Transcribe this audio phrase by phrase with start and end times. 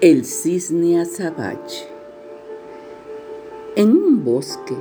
[0.00, 1.88] El cisne azabache.
[3.74, 4.76] En un bosque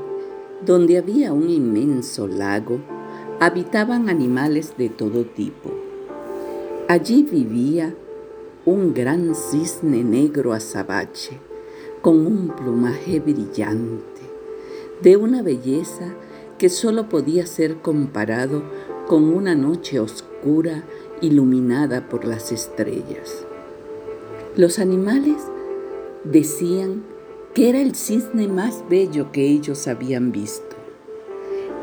[0.64, 2.82] donde había un inmenso lago,
[3.40, 5.72] habitaban animales de todo tipo.
[6.88, 7.96] Allí vivía
[8.64, 11.40] un gran cisne negro azabache
[12.04, 14.22] con un plumaje brillante,
[15.02, 16.14] de una belleza
[16.60, 18.62] que solo podía ser comparado
[19.08, 20.84] con una noche oscura
[21.22, 23.47] iluminada por las estrellas.
[24.58, 25.36] Los animales
[26.24, 27.04] decían
[27.54, 30.76] que era el cisne más bello que ellos habían visto.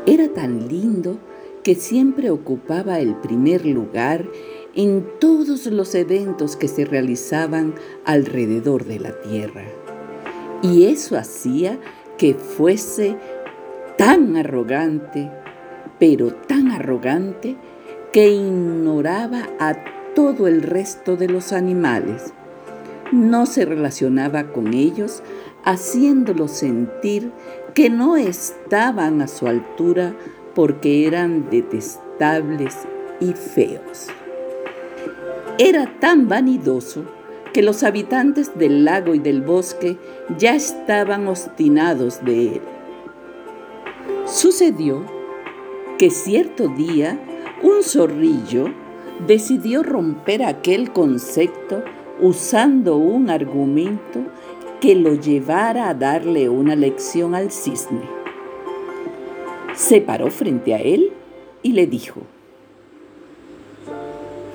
[0.05, 1.17] Era tan lindo
[1.63, 4.27] que siempre ocupaba el primer lugar
[4.75, 9.63] en todos los eventos que se realizaban alrededor de la tierra.
[10.61, 11.79] Y eso hacía
[12.17, 13.15] que fuese
[13.97, 15.31] tan arrogante,
[15.97, 17.55] pero tan arrogante,
[18.11, 19.77] que ignoraba a
[20.13, 22.33] todo el resto de los animales
[23.11, 25.21] no se relacionaba con ellos,
[25.63, 27.31] haciéndolos sentir
[27.73, 30.15] que no estaban a su altura
[30.53, 32.75] porque eran detestables
[33.19, 34.07] y feos.
[35.57, 37.05] Era tan vanidoso
[37.53, 39.97] que los habitantes del lago y del bosque
[40.37, 42.61] ya estaban obstinados de él.
[44.25, 45.05] Sucedió
[45.97, 47.17] que cierto día
[47.63, 48.65] un zorrillo
[49.25, 51.83] decidió romper aquel concepto
[52.21, 54.19] usando un argumento
[54.79, 58.01] que lo llevara a darle una lección al cisne.
[59.75, 61.11] Se paró frente a él
[61.63, 62.21] y le dijo,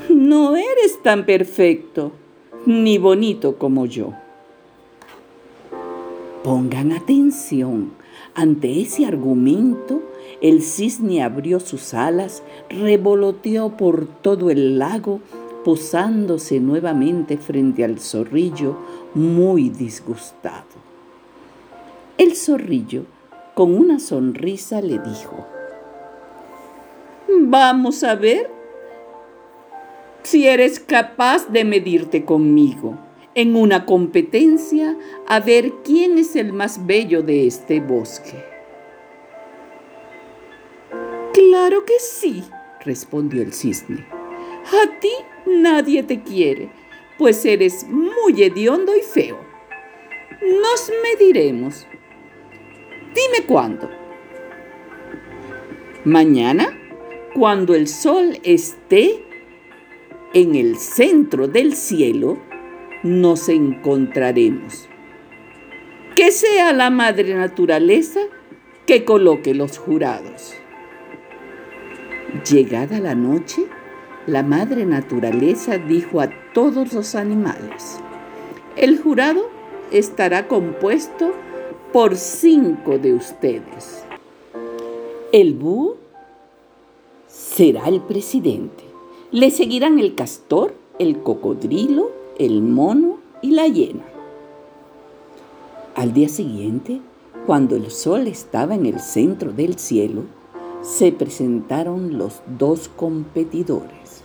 [0.09, 2.13] No eres tan perfecto
[2.67, 4.13] ni bonito como yo.
[6.43, 7.93] Pongan atención.
[8.35, 10.03] Ante ese argumento,
[10.41, 15.21] el cisne abrió sus alas, revoloteó por todo el lago
[15.65, 18.77] posándose nuevamente frente al zorrillo
[19.15, 20.81] muy disgustado.
[22.19, 23.05] El zorrillo,
[23.55, 25.47] con una sonrisa, le dijo,
[27.29, 28.51] Vamos a ver
[30.23, 32.99] si eres capaz de medirte conmigo
[33.35, 38.45] en una competencia a ver quién es el más bello de este bosque.
[41.33, 42.45] Claro que sí,
[42.85, 44.20] respondió el cisne.
[44.67, 45.13] A ti
[45.47, 46.71] nadie te quiere,
[47.19, 49.39] pues eres muy hediondo y feo.
[50.43, 51.87] Nos mediremos.
[53.15, 53.91] Dime cuándo.
[56.05, 56.79] Mañana,
[57.35, 59.23] cuando el sol esté
[60.33, 62.39] en el centro del cielo,
[63.03, 64.89] nos encontraremos.
[66.15, 68.21] Que sea la madre naturaleza
[68.87, 70.55] que coloque los jurados.
[72.51, 73.63] Llegada la noche,
[74.31, 77.99] la madre naturaleza dijo a todos los animales,
[78.77, 79.49] el jurado
[79.91, 81.33] estará compuesto
[81.93, 84.05] por cinco de ustedes.
[85.33, 85.97] El búho
[87.27, 88.85] será el presidente.
[89.33, 94.05] Le seguirán el castor, el cocodrilo, el mono y la hiena.
[95.97, 97.01] Al día siguiente,
[97.47, 100.23] cuando el sol estaba en el centro del cielo,
[100.83, 104.23] se presentaron los dos competidores.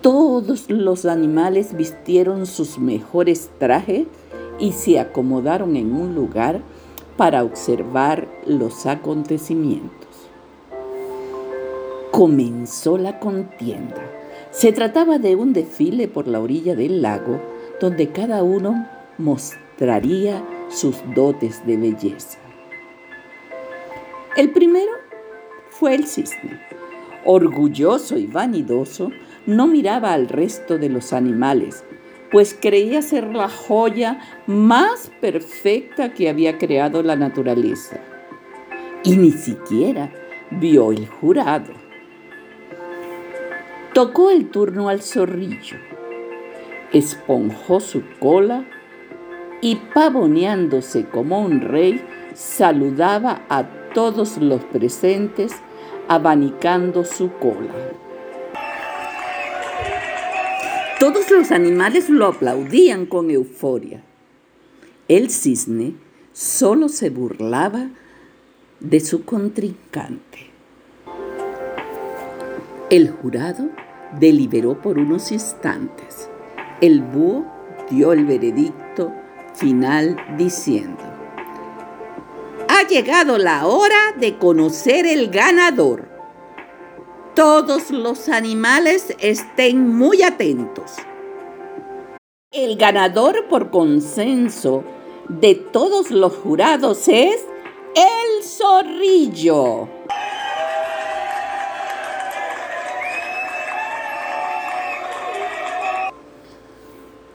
[0.00, 4.06] Todos los animales vistieron sus mejores trajes
[4.58, 6.62] y se acomodaron en un lugar
[7.16, 10.08] para observar los acontecimientos.
[12.10, 14.02] Comenzó la contienda.
[14.50, 17.40] Se trataba de un desfile por la orilla del lago
[17.80, 18.88] donde cada uno
[19.18, 22.38] mostraría sus dotes de belleza.
[24.38, 24.92] El primero
[25.68, 26.60] fue el cisne.
[27.24, 29.10] Orgulloso y vanidoso,
[29.46, 31.82] no miraba al resto de los animales,
[32.30, 37.98] pues creía ser la joya más perfecta que había creado la naturaleza.
[39.02, 40.12] Y ni siquiera
[40.52, 41.72] vio el jurado.
[43.92, 45.78] Tocó el turno al zorrillo,
[46.92, 48.64] esponjó su cola
[49.60, 52.00] y pavoneándose como un rey,
[52.34, 53.64] saludaba a
[53.98, 55.50] todos los presentes
[56.06, 57.74] abanicando su cola.
[61.00, 64.04] Todos los animales lo aplaudían con euforia.
[65.08, 65.94] El cisne
[66.32, 67.88] solo se burlaba
[68.78, 70.46] de su contrincante.
[72.90, 73.68] El jurado
[74.20, 76.28] deliberó por unos instantes.
[76.80, 77.46] El búho
[77.90, 79.12] dio el veredicto
[79.56, 81.17] final diciendo,
[82.78, 86.08] ha llegado la hora de conocer el ganador.
[87.34, 90.92] Todos los animales estén muy atentos.
[92.52, 94.84] El ganador por consenso
[95.28, 97.44] de todos los jurados es
[97.96, 99.88] el zorrillo.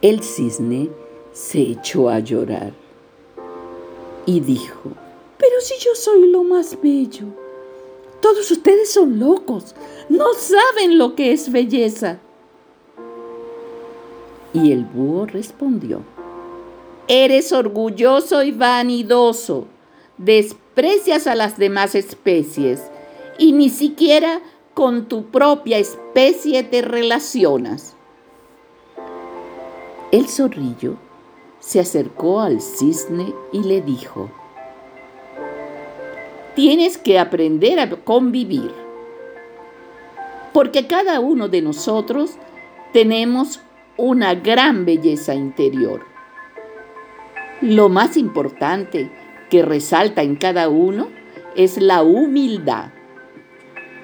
[0.01, 0.89] El cisne
[1.33, 2.71] se echó a llorar
[4.25, 5.02] y dijo,
[6.03, 7.27] soy lo más bello,
[8.19, 9.73] todos ustedes son locos,
[10.09, 12.19] no saben lo que es belleza.
[14.53, 16.01] Y el búho respondió,
[17.07, 19.67] Eres orgulloso y vanidoso,
[20.17, 22.81] desprecias a las demás especies
[23.37, 24.41] y ni siquiera
[24.73, 27.95] con tu propia especie te relacionas.
[30.11, 30.95] El zorrillo
[31.61, 34.29] se acercó al cisne y le dijo,
[36.55, 38.71] Tienes que aprender a convivir,
[40.53, 42.37] porque cada uno de nosotros
[42.91, 43.59] tenemos
[43.97, 46.05] una gran belleza interior.
[47.61, 49.11] Lo más importante
[49.49, 51.07] que resalta en cada uno
[51.55, 52.91] es la humildad.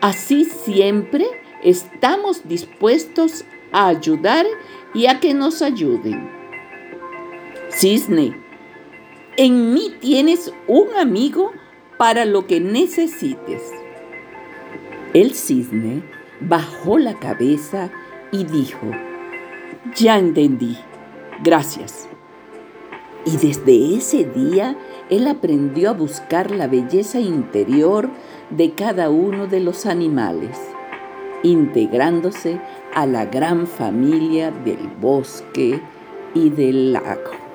[0.01, 1.25] Así siempre
[1.63, 4.45] estamos dispuestos a ayudar
[4.93, 6.29] y a que nos ayuden.
[7.69, 8.35] Cisne,
[9.37, 11.51] en mí tienes un amigo
[11.99, 13.61] para lo que necesites.
[15.13, 16.01] El cisne
[16.39, 17.91] bajó la cabeza
[18.31, 18.87] y dijo,
[19.97, 20.77] ya entendí.
[21.43, 22.07] Gracias.
[23.25, 24.77] Y desde ese día
[25.09, 28.09] él aprendió a buscar la belleza interior
[28.49, 30.57] de cada uno de los animales,
[31.43, 32.61] integrándose
[32.95, 35.81] a la gran familia del bosque
[36.33, 37.48] y del lago.